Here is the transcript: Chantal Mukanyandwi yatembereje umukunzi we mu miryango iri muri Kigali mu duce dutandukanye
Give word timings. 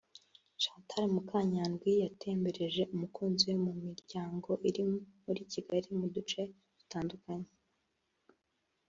Chantal 0.61 1.05
Mukanyandwi 1.15 1.91
yatembereje 2.03 2.81
umukunzi 2.95 3.43
we 3.49 3.55
mu 3.65 3.71
miryango 3.85 4.49
iri 4.69 4.83
muri 5.23 5.41
Kigali 5.51 5.87
mu 5.99 6.05
duce 6.15 6.41
dutandukanye 6.77 7.49